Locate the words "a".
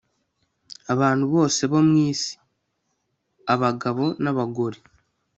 3.51-3.53